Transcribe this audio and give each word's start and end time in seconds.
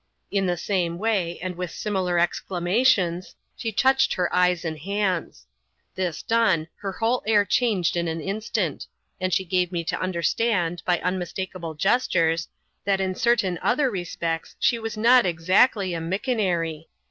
In 0.31 0.47
the 0.47 0.57
same 0.57 0.97
way, 0.97 1.37
and 1.43 1.55
with 1.55 1.69
similar 1.69 2.17
exclamations, 2.17 3.35
she 3.55 3.71
touched 3.71 4.15
her 4.15 4.33
eyes 4.33 4.65
and 4.65 4.79
hands. 4.79 5.45
This 5.93 6.23
done, 6.23 6.67
her 6.77 6.93
whole 6.93 7.21
air 7.27 7.45
changed 7.45 7.95
in 7.95 8.07
an 8.07 8.19
instant; 8.19 8.87
and 9.19 9.31
she 9.31 9.45
gave 9.45 9.71
me 9.71 9.83
to 9.83 10.01
understand, 10.01 10.81
by 10.87 10.99
unmistakable 11.01 11.75
gestures, 11.75 12.47
that 12.83 12.99
in 12.99 13.13
certain 13.13 13.59
other 13.61 13.91
respects 13.91 14.55
she 14.57 14.79
was 14.79 14.97
not 14.97 15.23
exactly 15.27 15.93
a" 15.93 15.99
mickonaree." 16.01 16.87